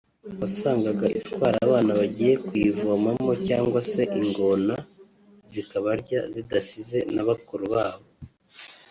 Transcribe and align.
wasangaga 0.41 1.05
itwara 1.19 1.57
abana 1.67 1.91
bagiye 1.99 2.33
kuyivomamo 2.45 3.31
cyangwa 3.47 3.79
se 3.91 4.01
ingona 4.19 4.75
zikabarya 5.51 6.19
zidasize 6.33 6.97
na 7.13 7.23
bakuru 7.27 7.65
babo 7.73 8.03